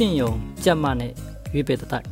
[0.00, 0.32] ရှင့်ယုံ
[0.64, 1.12] ကြက်မနဲ့
[1.54, 2.06] ရွေးပေတတိုက်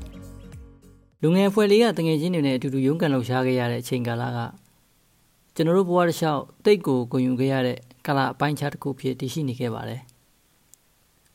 [1.23, 4.38] လူငယ်ဖွဲ့လေးကတငယ်ချင်းတွေနဲ့အတူတူရုန်းကန်လှုပ်ရှားခဲ့ရတဲ့အချိန်ကာလက
[5.55, 10.01] ကျွန်တော်တို့ဘဝတစ်လျှောက်တိတ်ကိုဂုဏ်ယူခဲ့ရတဲ့ကာလအပိုင်းခြားတစ်ခုဖြစ်တည်ရှိနေခဲ့ပါတယ်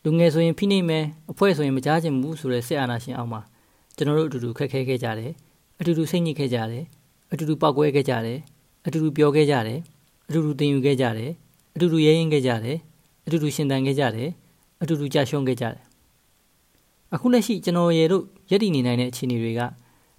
[0.03, 3.41] လူငယ်ဆိုရင်ဖိနှိပ်မယ်အဖွဲ့ဆိုရင်မကြားချင်ဘူးဆိုတဲ့စစ်အာဏာရှင်အောက်မှာ
[3.95, 5.31] ကျွန်တော်တို့အတူတူခက်ခဲခဲ့ကြတယ်
[5.79, 6.83] အတူတူစိတ်ညစ်ခဲ့ကြတယ်
[7.31, 8.39] အတူတူပောက်ကွဲခဲ့ကြတယ်
[8.85, 9.79] အတူတူပြောခဲ့ကြတယ်
[10.27, 11.31] အတူတူသင်ယူခဲ့ကြတယ်
[11.75, 12.77] အတူတူရဲရင်ခဲ့ကြတယ်
[13.25, 14.29] အတူတူရှင်သန်ခဲ့ကြတယ်
[14.81, 15.90] အတူတူကြာရှုံးခဲ့ကြတယ်
[17.13, 19.61] အခုလက်ရှိကျွန်တော်ရေတို့ရည်တည်နေနိုင်တဲ့အခြေအနေတွေက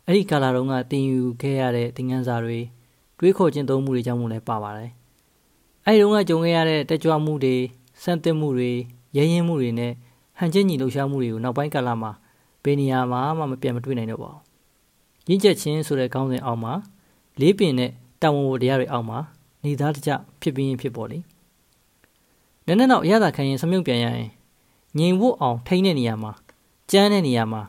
[0.06, 2.58] အဲ့ဒီကာလာတုန်းကတင်ယူခဲ့ရတဲ့သင်ခန်းစာတွေ
[3.18, 4.90] တွေးခေါ်ခြင်းသုံးမှုတွေကြောင့်မို့လဲပါပါတယ်
[5.84, 7.56] အဲ့ဒီတုန်းကကြုံခဲ့ရတဲ့တက်ကြွမှုတွေ
[8.02, 8.70] စံတင်မှုတွေ
[9.16, 9.92] ရဲရင်မှုတွေနဲ့
[10.38, 12.10] ဟန်ချက်ညီလှုပ်ရှားမှုတွေကိုနောက်ပိုင်းကာလမှာ
[12.64, 16.72] ဘယ်နေရာမှာမှမပြတ်မတွေ့နိုင်တော့ပါဘူးရင့်ချက်ချင်းဆိုတဲ့ခေါင်းစဉ်အောက်မှာ
[17.40, 17.90] လေးပင်နဲ့
[18.22, 19.18] တာဝန်ဝတရားတွေအောက်မှာ
[19.64, 21.18] နေသားတကြဖြစ်ပြီးရင်ဖြစ်ပေါ်လေ
[22.66, 24.30] နည်းနည်းတော့ရတာခံရင်စမြုပ်ပြန်ရရင်
[24.98, 26.32] ငြိမ်ဝတ်အောင်ထိန်းတဲ့နေရာမှာ
[26.94, 27.62] ကျန်းတဲ့နေရာမှာ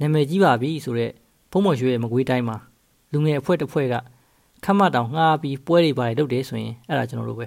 [0.00, 1.12] နာမည်ကြီးပါပြီဆိုတော့
[1.50, 2.56] ဖုံးမော်ရွှေရဲ့မကွေးတိုင်းမှာ
[3.12, 3.94] လူငယ်အဖွဲ့တစ်ဖွဲ့က
[4.64, 7.46] ခမတ်တောင်ငှားပြီးပွဲတွေပါတယ်လုပ်တယ်ဆိုရင်အဲ့ဒါကျွန်တော်တို့ပဲ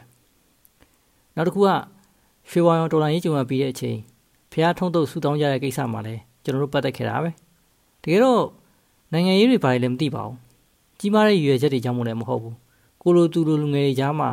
[1.35, 1.69] နောက်တစ်ခုက
[2.49, 3.97] ရွှေဝါရောင်တော်လိုင်းရေးကြုံရပြီးတဲ့အချိန်
[4.51, 7.29] ဖះထုံးတုပ်ဆူတောင်းကြတဲ့ကိစ္စမှာလည်းကျွန်တော်တို့ပတ်သက်ခဲ့တာပဲ
[8.03, 8.43] တကယ်တော့
[9.11, 10.38] နိုင်ငံရေးတွေဘာတွေလည်းမသိပါဘူး
[10.99, 12.55] ကြီးမားတဲ့ရွယ်ချက်တွေကြောင့်မို့လည်းမဟုတ်ဘူး
[13.01, 14.29] ကိုလိုသူလိုလူငယ်တွေကြားမှာ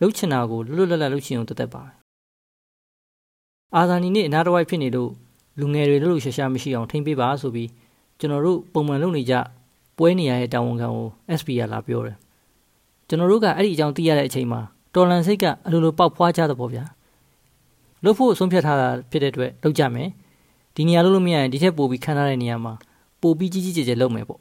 [0.00, 1.82] လှုပ်ချင်တာကိုလွတ်လွတ်လပ်လပ်လှုပ်ချင်အောင်တသက်ပါ
[3.74, 5.10] အာဇာနီနဲ့အနာတဝိုက်ဖြစ်နေလို့
[5.60, 7.68] လူငယ်တွေလှုပ်ရှားရှားမရှိအောင်ထိမ့်ပေးပါဆိုပြီး
[8.18, 9.34] ကျွန်တော်တို့ပုံမှန်လုပ်နေကြ
[9.96, 12.16] ပွဲနေရတဲ့တာဝန်ခံကို SP ကလာပြောတယ်
[13.08, 14.60] ကျွန်တော်တို့ကအဲ့ဒီအကြောင်းသိရတဲ့အချိန်မှာ
[14.94, 16.84] တော်လန်စိတ်ကအလိုလိုပေါက်ဖွားကြတော့ဗောဗျာ
[18.04, 20.08] လှုပ်ဖို့ဆုံးဖြတ်ထားတာဖြစ်တဲ့အတွက်လုပ်ကြမယ်
[20.74, 22.74] ဒီနေရာလုပ်လို့မရရင်ဒီထက်ပိုပြီးခံထားတဲ့နေရာမှာ
[23.22, 24.40] ပိုပြီးကြီးကြီးကျယ်ကျယ်လုပ်မယ်ပေါ့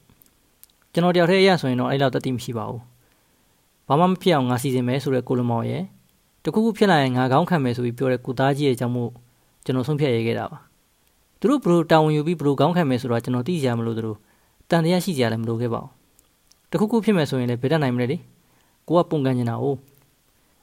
[0.94, 2.82] ကျွန်တော်တယောက်တည်းအရဆိုရင်တော့အဲ့လောက်တတိမရှိပါဘူး
[3.88, 5.84] ဘာမှမဖြစ်အောင်ငါစီစဉ်မယ်ဆိုတဲ့ကိုလမောင်ရဲ့
[6.44, 9.12] တခုခုဖြစ်လာရင်ငါကောင်းခံမယ်ဆိုပြီးပြောတဲ့ကုသားကြီးရဲ့အကြောင်းမို့
[9.66, 10.67] ကျွန်တော်ဆုံးဖြတ်ရခဲ့တာပါ
[11.40, 14.18] သူတို့ဘလို့တာဝန်ယူပြီးဘလို့ကောင်းခံမယ်ဆိုတော့ကျွန်တော်သိကြမလို့သူတို့
[14.70, 15.92] တန်တရားရှိကြလည်းမလို့ခဲ့ပါဘူး
[16.72, 18.18] တခုခုဖြစ်မယ်ဆိုရင်လည်းဘယ်တတ်နိုင်မလဲလေ
[18.88, 19.66] ကိုကပုံကန်နေတာ哦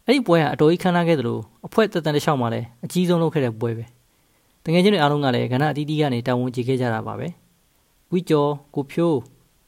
[0.06, 3.84] အဲ့ဒီပွဲကအတော်ကြီးခမ်းနားခဲ့သလိုအဖွဲတက်တန်တစ်လျှောက်မှာလည်းအကြီးဆုံးလုပ်ခဲ့တဲ့ပွဲပဲ
[4.64, 7.28] တကယ်ချင်းတွေအားလုံးကလည်းကဏ္ဍအတီးတီးကနေတာဝန်ကြည့်ခဲ့ကြတာပါပဲ
[8.10, 9.18] ဝီကျော်ကိုဖြိုး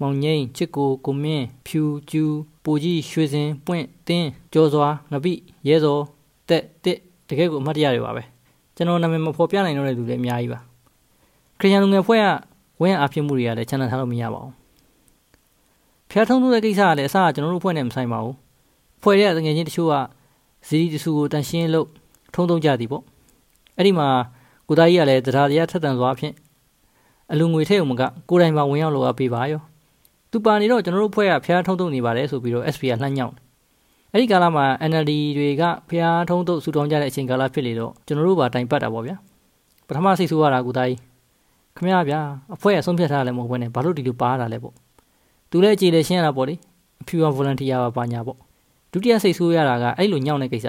[0.01, 2.25] မောင်ငိမ့်ချစ်ကိုကိုမင်းဖြူကျူ
[2.65, 5.33] ပူကြီးရွှေစင်ပွင့်တင်းကျော်စွာငပိ
[5.69, 5.99] ရဲစော
[6.49, 8.23] တက်တစ်တကယ်ကိုအမှတ်တရတွေပါပဲ
[8.77, 10.61] ကျွန်တော်နာမည်မဖော်ပြနိုင်တော့တဲ့လူတွေအများကြီးပါ
[11.61, 12.27] ခရစ်ယာန်လူငယ်ဖွဲ့က
[12.81, 14.53] ဝင်းအားဖြစ်မှုတွေကလည်းချန်နယ်ထားလို့မရပါဘူး
[16.11, 18.37] ဖျားထုံးထုံးတဲ့ကိစ္စကလည်းအစကကျွန်တော်တို့ဖွဲ့နေမဆိုင်ပါဘူး
[19.03, 19.95] ဖွဲ့တဲ့ငွေချင်းတချို့က
[20.69, 21.89] ဇီဒီတဆူကိုတန်ရှင်းလို့
[22.35, 23.03] ထုံးထုံးကြသည်ပေါ့
[23.77, 24.09] အဲ့ဒီမှာ
[24.69, 26.35] ကိုသားကြီးကလည်းတရားတရားထက်တန်စွာဖြင့်
[27.33, 29.63] အလူငွေထဲ့ုံမကကိုယ်တိုင်မှာဝင်ရောက်လို့အပေးပါရော
[30.31, 33.35] သူပါနေတော့ကျွန်တော်တို့ဖွဲ့ကဖျားထုံးထုံးနေပါတယ်ဆိုပြီးတော့ SP ကလှမ်းညောင်း
[34.13, 39.17] အဲ့ဒီကာလမှာ NLD တွေကဖျားထုံးထုံးဆူတောင်းကြတဲ့အချိန်ကာလဖြစ်လေတော့ကျွန်တော်တို့ပါတိုင်ပတ်တာပေါ့ဗျာ
[39.89, 41.16] ပထမစိတ်ဆိုးရတာကိုသားကြီး
[41.77, 42.21] ခမရဗျာ
[42.55, 44.75] အဖွဲ့ရဆုံးဖြတ်ထားတယ်မဟုတ်ဘဲနဲ့ဘာလို့ဒီလိုပါရတာလဲပေါ့
[45.51, 46.55] သူလည်းအခြေလေရှင်းရတာပေါ့လေ
[47.03, 48.39] အဖြူအောင် volunteer ပါပါညာပေါ့
[48.93, 50.67] ဒုတိယစိတ်ဆိုးရတာကအဲ့လိုညောင်းတဲ့ကိစ္စ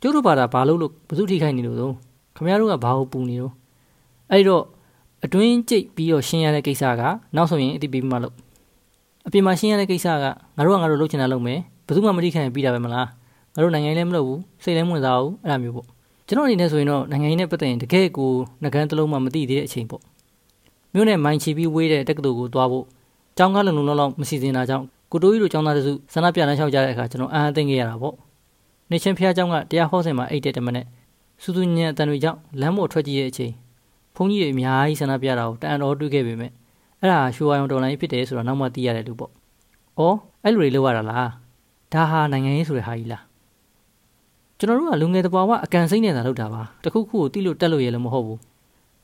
[0.00, 1.92] ကျိုးတို့ပါတာဘာလို့လို့ဘု து ထိခိုက်နေလို့တော့
[2.36, 3.52] ခမရတို့ကဘာလို့ပူနေတော့
[4.32, 4.64] အဲ့တော့
[5.24, 7.02] အတွင်းကျိတ်ပြီးတော့ရှင်းရတဲ့ကိစ္စက
[7.36, 8.34] နောက်ဆိုရင်အတိပေးမှလို့
[9.26, 10.24] အပြင်မှာရှင်းရတဲ့ကိစ္စက
[10.56, 13.06] ငါတို့ကငါတို့လုပ်ချင်တာလုပ်မယ်ဘယ်သူမှမထိခိုက်ပြီးတာပဲမလား
[13.54, 15.86] ငါတို့နိုင်ငံရေးလည်းမလုပ်ဘူးစိတ်လည်းမဝင်စားဘူးအဲ့လိုမျိုးပေါ့
[16.26, 18.30] ကျွန်တော်အနေနဲ့ဆိုရင်တော့နိုင်ငံရေးနဲ့ပတ်သက်ရင်တကယ်ကို
[18.62, 20.02] ငကန်းတစ်လုံးမှမသိသေးတဲ့အချိန်ပေါ့
[20.94, 22.84] မြို့နယ်မိုင်ချီပြီးဝေးတဲ့တက္ကသိုလ်ကိုသွားဖို့
[23.36, 28.14] ကျောင်းကားလုံလုံလောက်လောက်မစီစဉ်တာကြောင့်ကိုတိုးကြီးတို့ကျောင်းသားတစုဆန္ဒပြလမ်းလျှောက်ကြတဲ့အခါကျွန်တော်အံ့အသင့်ခဲ့ရတာပေါ့
[28.90, 30.84] နေချင်းဖျားကျောင်းကတရားဟောစင်မှာအိတ်တဲ့တမနဲ့
[31.42, 33.52] စူးစူးညံ့အတန်တွေကြောင့်လမ်းပေါ်ထွက်ကြည့်တဲ့အချိန်
[34.14, 36.50] ဘုန်းကြီးတွေအများကြီးဆန္ဒပြတာကိုတန်တော်တွေ့ခဲ့ပေမဲ့
[37.00, 39.32] အဲ့ဒါရှူဝါယုံတော်လိုင်းဖြစ်တယ်ဆိုတော့နောက်မှသိရတယ်လို့ပေါ့။
[39.98, 41.28] အော်အဲ့လိုတွေလုပ်ရတာလား။
[41.92, 43.22] ဒါဟာနိုင်ငံရေးဆိုတဲ့ဟာကြီးလား။
[44.58, 48.38] ကျွန်တော်တို့ကလူငယ်တပွားကအကန်စိမ့်နေတာလုပ်တာပါ။တခုခုကိုတိလို့တက်လို့ရလည်းမဟုတ်ဘူး။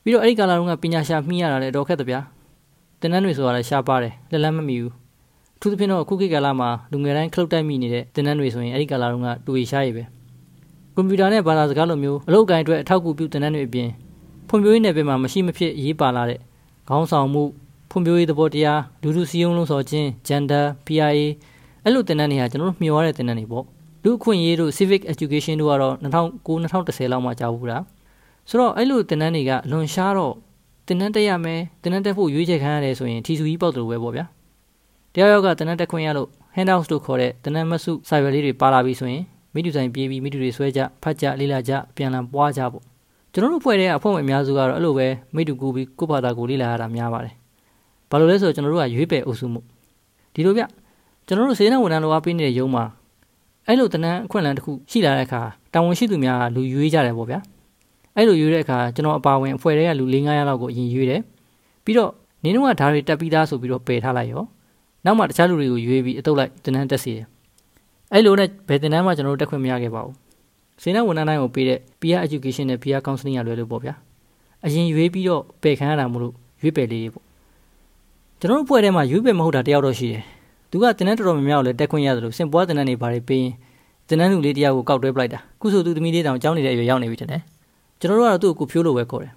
[0.07, 2.19] ပြီးတော့အဲ့ဒီကာလာတုန်းကပညာရှာမှီးရတာလည်းတော့ခက်တယ်ဗျာ။
[3.01, 4.93] တင်နန်းတွေဆိုတာလည်းရှားပါတယ်လက်လက်မမီဘူး။
[5.55, 10.03] အထူးသဖြင့်တော့အခုခေတ်ကာလမှာလူငယ်တိုင်းခလုတ်တိုက်မိနေတဲ့တင်နန်းတွေဆိုရင်အဲ့ဒီကာလာတုန်းကတူရီရှားရည်ပဲ။
[10.95, 13.89] ကွန်ပျူတာနဲ့ဘာသာစကားလိုမျိုးအလုပ်အကိုင်အတွက်အထောက်အကူပြုတင်နန်းတွေအပြင်
[14.47, 16.39] ဖွံ့ဖြိုးရေးနယ်ပယ်မှာမရှိမဖြစ်ရေးပါလာတဲ့
[16.87, 17.43] ခေါင်းဆောင်မှု
[17.89, 21.23] ဖွံ့ဖြိုးရေးသဘောတရားလူလူစည်းရုံးလုံးစော်ခြင်း gender PRA
[21.83, 23.65] အဲ့လိုတင်တဲ့နေရာကျွန်တော်တို့မျှော်ရတဲ့တင်တဲ့နေပေါ့
[24.03, 26.05] လူအခွင့်အရေးတို့ civic education တို့ကတော့2009
[26.45, 27.83] 2010လောက်မှကြားဘူးလား
[28.49, 30.35] ဆိုတော့အဲ့လိုတင်တဲ့နေကအလွန်ရှားတော့
[30.87, 34.25] တင်တဲ့တက်ရမယ်တင်တဲ့တက်ဖို့ရွေးချယ်ခံရတယ်ဆိုရင်ထီဆူကြီးပေါက်တယ်လို့ပဲပေါ့ဗျာ
[35.13, 39.23] တရားရောက်ကတင်တဲ့တက်ခွင့်ရလို့ handouts တို့ခေါ်တဲ့တင်တဲ့မဆုစာရွက်လေးတွေပါလာပြီဆိုရင်
[39.53, 42.83] မိတူဆိုင်ပြေးပြီးမိတူတွေဆွဲကြဖတ်ကြလေးလာကြပြန်လည်ပွားကြပေါ့
[43.33, 47.33] ကျွန်တော်တို့ဖွဲ့တဲ့အဖွဲ့ဝင်အများစုကတော့အဲ့လိုပဲမိတူကူပြီးကိုယ့်ဘာသာကိုလေးလာရတာများပါတယ်
[48.09, 49.61] ဘာလို့လဲဆိုတော့ကျွန်တော်တို့ကရွေးပယ်အုပ်စုမှု
[50.33, 50.63] ဒီလိုဗျ
[51.27, 52.83] ကျွန်တော်တို့စေတနာဝန်ထမ်းလိုအားပေးနေတဲ့ရုံးမှာ
[53.67, 55.41] အဲ့လိုတနန်းအခွင့်အလမ်းတစ်ခုရှိလာတဲ့အခါ
[55.73, 57.39] တာဝန်ရှိသူများလူရွေးကြတယ်ပေါ့ဗျာ
[58.17, 61.21] အဲ့လိုရွေးတဲ့အခါကျွန်တော်အပါဝင်အဖွဲ့တွေကလူ၄900လောက်ကိုအရင်ရွေးတယ်
[61.85, 62.11] ပြီးတော့
[62.43, 64.43] နင်းတို့ကဓာတ်တွေတက်ပြီးသားဆိုပြီးတော့ပယ်ထားလိုက်ရော
[65.05, 67.25] နောက်မှတခြားလူတွေကိုရွေးပြီးအတုပ်လိုက်တင်တန်းတက်စီတယ်
[68.13, 70.15] အဲ့လိုနဲ့ဘယ်တင်တန်းမှကျွန်တော်တို့တက်ခွင့်မရခဲ့ပါဘူး
[70.81, 73.93] စေနာဝန်ထမ်းတိုင်းကိုပေးတဲ့ peer education နဲ့ peer counseling ရလွယ်လို့ပေါ့ဗျာ
[74.65, 77.23] အရင်ရွေးပြီးတော့ပယ်ခံရတာမို့လို့ရွေးပယ်လေးပေါ့
[78.39, 80.23] ကျွန်တော်တို့ဖွဲ့ထဲမှာရွေးပယ်မဟုတ်တာတယောက်တော့ရှိတယ်
[80.71, 83.53] သူကတင်တန်းတော်တော်များများကိုလည်းတက်ခွင့်ရတယ်လို့စင်ပွားတင်တန်းတွေဘာတွေပေးရင်
[84.07, 87.41] တင်တန်းလူလေးတယောက်ကိုကောက်တွဲပလိုက်တာခုဆိုသူသမီးလေးတောင်ကြောင်းနေတဲ့အရွယ်ရောက်နေပြီတဲ့
[87.99, 89.33] ကျွန်တော်တို့ကတော့သူ့ကိုကိုဖြိုးလို့ပဲခေါ်တယ်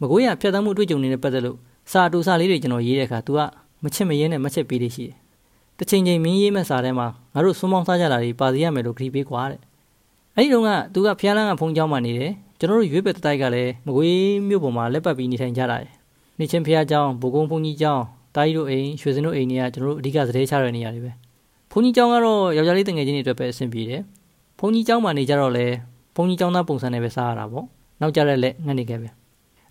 [0.00, 1.56] မကိုရဖြတ်သန်းမှုတွေ့ကြုံနေတဲ့ပတ်သက်လို့
[1.92, 3.40] စာတူစာလေးတွေကျွန်တော်ရေးတဲ့အခါ तू က
[3.82, 5.16] မချစ်မရင်းနဲ့မချစ်ပေးလေးရှိတယ်။
[5.78, 9.60] တစ်ချိန်ချိန်မင်းရေးမဲ့စာထဲမှာငါတို့စွန်းပေါင်းစားကြတာတွေပါစီရမယ်လို့ခရီးပေးကွာတဲ့။
[10.36, 15.92] အဲဒီတော့က तू ကဖျားလန်းကဖုန်းချောင်းမှနေတယ်။ကျွန်တော်တို့ရွေးပက်တိုက်ကလည်းမကွေးမြို့ပေါ်မှာလက်ပတ်ပြီးနေထိုင်ကြတာတယ်။
[16.38, 18.04] နေချင်းဖျားချောင်းဘုကုန်းဖုန်းကြီးချောင်း
[18.34, 21.12] တာကြီးတို့အိမ်ရွှေစင်တို့အိမ်တွေကကျွန်တော်တို့အဓိကစတဲ့ချတဲ့နေရာတွေပဲ။
[21.70, 24.02] ဖုန်းကြီးချောင်းကတော့ယောက်ျားလေးတငယ်ချင်းတွေအတွက်ပဲအဆင်ပြေတယ်။
[24.58, 25.66] ဖုန်းကြီးချောင်းမှာနေကြတော့လေ
[26.14, 27.66] ဖုန်းကြီးချောင်းသားပုံစံနဲ့ပဲစားရတာပေါ့။
[28.00, 29.14] နောက်ကျတဲ့လက်ငှက်နေခဲ့ပြန်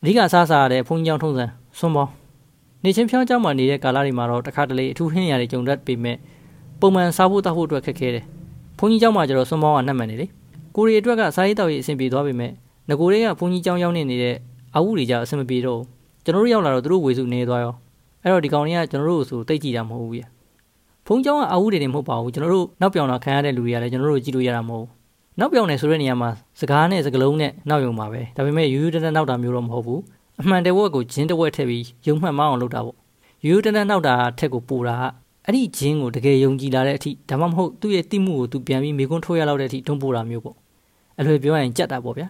[0.01, 1.45] အဓိကစားစားရတဲ့ဘုန်းကြီးကျောင်းထုံးစံ
[1.79, 2.11] စွန်ပေါင်း
[2.83, 6.17] နေချင်းဖြောင်းကျောင်းမှာနေတဲ့ကာလတွေမှာတော့တခါတလေအထူးဟင်းရတွေကြုံတတ်ပေမဲ့
[6.79, 8.25] ပုံမှန်စားဖို့တောက်ဖို့အတွက်ခက်ခဲတယ်
[8.79, 10.27] ဘုန်းကြီးကျောင်းမှာကျတော့စွန်ပေါင်းကနှက်မှန်နေလေ
[10.75, 12.51] ကိုရီအတွက်ကစားရေးတောက်ရေးအဆင်ပြေသွားပေမဲ့
[12.89, 14.35] ငကိုတွေကဘုန်းကြီးကျောင်းရောက်နေနေတဲ့
[14.75, 15.81] အဝုတွေကြအဆင်မပြေတော့
[16.23, 17.73] ကျွန်တော်တို့ရောက်လာတော့သူတို့ဝေစုနေသွားရော
[18.23, 20.21] အဲ့တော့ဒီကောင်တွေကကျွန်တော်တို့ဆိုတိတ်ကြည့်တာမဟုတ်ဘူးပြ
[21.07, 24.96] ဘုန်းကျောင်းကအဝုတွေနေမဟုတ်ပါဘူးကျွန်တော်တို့နောက်ပြောင်လာခံရတဲ့လူတွေကလည်းကျွန်တော်တို့ကြည့်လို့ရတာမဟုတ်ဘူး
[25.39, 26.29] နောက်ပြောင်နေဆိုတဲ့နေရာမှာ
[26.59, 29.99] စကားနဲ့စကလုံးနဲ့နောက်ယုံပါပဲ။ဒါပေမဲ့ယူယူတန်းတန်းနောက်တာမျိုးတော့မဟုတ်ဘူး။
[30.41, 32.97] အမှန်တဝက်ကိုဂျင်းတဝက်ထည့်ပြီးယုံမှတ်မအောင်လုပ်တာပေါ့
[33.47, 34.95] ရိုးတန်းတန်းနောက်တာထက်ကိုပိုတာ
[35.45, 40.55] အဲ့ဒီဂျင်းကိုတကယ်ယုံကြည်လာတဲ့အထိဒါမှမဟုတ်သူ့ရဲ့တိမှုကိုသူပြန်ပြီးမိကွန်းထိုးရလောက်တဲ့အထိတွန်းပို့တာမျိုးပေါ့
[41.19, 42.27] အလွယ်ပြောရရင်ကြက်တာပေါ့ဗျာ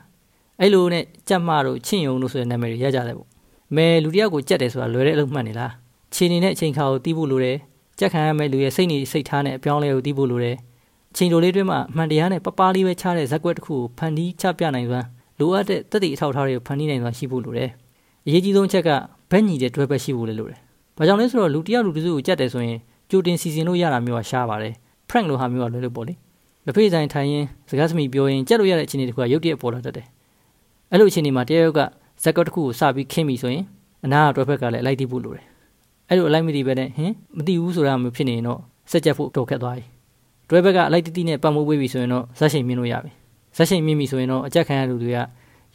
[0.60, 3.30] အဲ့လိုနဲ့ကြက်မတို့ချင့်ယုံတို့ဆိုတဲ့နာမည်တွေရကြတယ်ပေါ့
[3.75, 5.71] မဲလူတယောက်ကိုကြက်တယ်ဆိုတာလွယ်တဲ့အလုပ်မှတ်နေလား
[6.13, 7.57] ခြေနေနဲ့အချိန်ခါကိုတီးဖို့လိုတယ်
[8.00, 10.66] ကြက်ခံရမယ့်လူရဲ့စိတ်နေစိတ်ထားနဲ့အပြောင်းလဲကိုတီးဖို့လိုတယ်အ
[11.15, 15.07] ချိန်တိုလေးတွင်းမှာအမှန်တရားနဲ့ပပလေးပဲချတဲ့ဇက်ကွက်တစ်ခုကိုဖန်တီးချပြနိုင်စွမ်း
[15.39, 17.69] လိုအပ်တဲ့တက်တည်အထောက်အထားတွေကိုဖန်တီးနိုင်စွမ်းရှိဖို့လိုတယ်
[18.27, 18.89] အရေးကြီးဆုံးအချက်က
[19.31, 20.59] ဘက်ညီတဲ့တွဲဘက်ရှိဖို့လည်းလိုတယ်။
[20.98, 24.74] ဘာကြောင့်လဲဆိုတော့လူတယောက်လူတစုကိုကြက်တယ်ဆိုရင်ကြိုတင်စီစဉ်လို့ရတာမျိုးကရှားပါတယ်။
[25.09, 26.13] prank လိုဟာမျိုးကလွယ်လို့ပေါ့လေ။
[26.65, 30.07] လက်ဖေးဆိုင်ထိုင်ရင်စကားစမိပြောရင်ကြက်လို့ရတဲ့အခြေအနေတခုကရုပ်တရက်ပေါ်လာတတ်တယ်။
[30.92, 31.80] အဲ့လိုအခြေအနေမှာတယောက်က
[32.24, 33.63] ဇက်ကော့တစ်ခုကိုစပြီးခင်းပြီဆိုရင်
[34.06, 35.45] အနာကတွဲဖက်ကလည်းအလိုက်တိဖို့လိုတယ်။
[36.10, 38.60] အဲ့လိုအလိုက်မတိပဲနဲ့ဟင်မတိဘူးဆိုတာမျိုးဖြစ်နေရင်တော့
[38.92, 39.86] စက်ကြက်ဖို့တော့ခက်သွားပြီ။
[40.49, 43.11] တွဲဘက်ကအလိုက်တိတိနဲ့ပတ်မိုးပေးပြီဆိုရင်တော့ဇက်ရှိန်မြင်လို့ရပြီ။
[43.57, 45.17] ဇက်ရှိန်မြင်ပြီဆိုရင်တော့အကြက်ခံရလူတွေက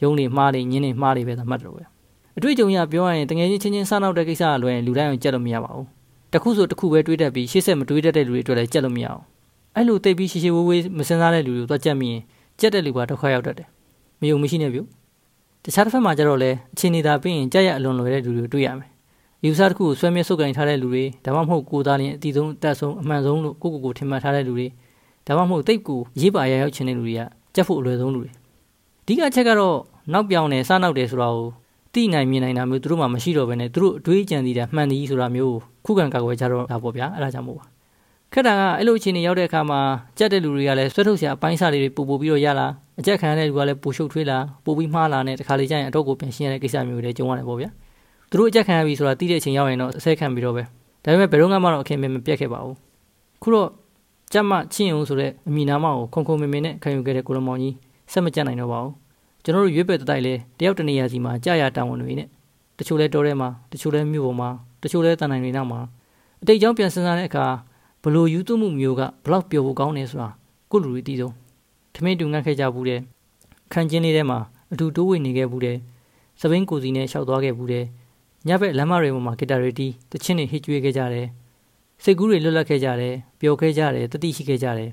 [0.01, 1.83] ယုံနေမှားနေညင်းနေမှားနေပဲသာမှတ်တော့ပဲ။
[2.37, 5.87] အတွေ့အကြုံရပြောရရင်တငယ်ချင်းချင်းချင်းစားနောက်တဲ့ကိစ္စအလွယ်လူတိုင်းကိုကြက်လို့မရပါဘူး
[6.33, 9.23] တခုဆိုတခုပဲတွေးတတ်ပြီးရှေ့ဆက်မတွေးတတ်တဲ့လူတွေအတွက်လည်းကြက်လို့မရအောင်
[9.75, 12.21] အဲ့လိုတိတ်ပြီးရှေ့ရှေ့ဝေးဝေးမစင်စားတဲ့လူတွေတော့ကြက်မိရင်
[12.59, 13.67] ကြက်တဲ့လူကဒုက္ခရောက်တတ်တယ်
[14.21, 14.81] မယုံမရှိနဲ့ပြု
[15.63, 18.92] တခြားတစ်ဖက်မှာကျတော့လေအချင်းနေတာပြီးရင်ကြက်ရအလွန်လွယ်တဲ့လူတွေတွေ့ရမယ်
[19.45, 24.67] ယူဆတစ်ခုကိုဆွဲမြဲဆုပ်ကင်ထားတဲ့လူတွေဒါမှမဟုတ်ကိုသားလင်းအတီဆုံးအသက်ဆုံးအမှန်ဆုံးလို့ကိုကိုကိုထင်မှတ်ထားတဲ့လူတွေ
[25.27, 27.21] ဒါမှမဟုတ်တိတ်ကိုရေးပါရရောက်ချင်တဲ့လူတွေက
[27.55, 28.31] ကြက်ဖို့အလွယ်ဆုံးလူတွေ
[29.03, 29.77] အဓိကအချက်ကတော့
[30.13, 31.47] နောက်ပြောင်နေစားနောက်တယ်ဆိုတာကို
[31.93, 37.65] တိနိုင်မြင်နိုင်တာမျိုးသူတို့မှမရှိတော့ဘဲနဲ့သူတို့အတွေးကြံသေးတာမှန်သည်ဆိုတာမျိုးခုခံကာကွယ်ကြတော့တာပေါ့ဗျာအဲ့ဒါကြောင့်မို့ပါ
[38.33, 39.79] ခက်တာကအဲ့လိုအခြေအနေရောက်တဲ့အခါမှာ
[40.17, 42.67] ကြက်တဲ့လူတွေကလည်းဆွဲထုတ်စရာအပိုင်းစားလေးတွေပို့ပို့ပြီးတော့ရလာ
[42.99, 47.69] အကြက်ခံရတဲ့လူကလည်းပိုရှုပ်ထွေးလာပို့ပြီးမှားလာနဲ့တခါလေကျရင်အတော့ကိုပြန်ရှင်းရတဲ့ကိစ္စမျိုးတွေကြုံရတယ်ပေါ့ဗျာ
[48.33, 50.63] သူတို့အကြက်ခံရပြီဆိုတာတိတဲ့အချိန်ရောက်ရင်တော့အဆဲခံပြီးတော့ပဲ
[51.03, 52.75] ဒါပေမဲ့ဘယ်တော့မှတော့အခင်းမမပြတ်ခဲ့ပါဘူး
[53.41, 53.69] ခုတော့
[54.33, 57.75] ကြက်မချင်းအောင်ဆိုတဲ့အမိနာမကိုခုံခုံမင်မင်နဲ့ခံယူခဲ့တဲ့ကိုလမောင်ကြီး
[58.11, 58.93] ဆက်မကြက်နိုင်တော့ပါဘူး
[59.43, 62.27] ကျွန်တော်တို့ရွေးပယ်တတိုက်လဲတယောက်တနေရာစီမှာကြာရတာဝန်တွေနဲ့
[62.77, 64.49] တချို့လဲတောထဲမှာတချို့လဲမြို့ပေါ်မှာ
[64.83, 65.79] တချို့လဲတန်နိုင်တွေနောက်မှာ
[66.41, 67.45] အတိတ်ကြောင့်ပြန်စဉ်းစားတဲ့အခါ
[68.03, 70.29] ဘလို့ယူသွမှုမျိုးကဘလောက်ပျော်ဖို့ကောင်းနေဆိုတာ
[70.71, 71.33] ကိုလူတွေသိဆုံး
[71.93, 72.99] ထမင်းတူငတ်ခဲ့ကြဘူးတဲ့
[73.73, 74.39] ခန်းချင်းလေးထဲမှာ
[74.71, 75.77] အတူတိုးဝေနေခဲ့ဘူးတဲ့
[76.41, 77.85] စပင်းကိုစီနဲ့ရှောက်သွားခဲ့ဘူးတဲ့
[78.47, 81.27] ညဘက်လမ်းမတွေပေါ်မှာဂီတာတွေတီးတချင်းတွေဟစ်ကြွေးခဲ့ကြတယ်
[82.03, 84.89] စိတ်ကူးတွေလွတ်လပ်ခဲ့ကြတယ်ပျော်ခဲ့ကြတယ်တတိရှိခဲ့ကြတယ်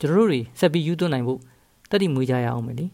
[0.00, 1.40] ကျွန်တော်တို့တွေဆက်ပြီးယူသွနိုင်ဖို့
[1.90, 2.86] တတိမွေးကြရအောင်မယ်လေ